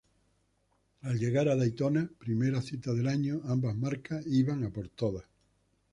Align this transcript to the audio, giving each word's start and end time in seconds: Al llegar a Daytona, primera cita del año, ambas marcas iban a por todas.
Al 1.01 1.19
llegar 1.19 1.47
a 1.47 1.55
Daytona, 1.55 2.09
primera 2.17 2.63
cita 2.63 2.91
del 2.91 3.07
año, 3.07 3.41
ambas 3.45 3.75
marcas 3.77 4.25
iban 4.25 4.63
a 4.63 4.71
por 4.71 4.87
todas. 4.89 5.25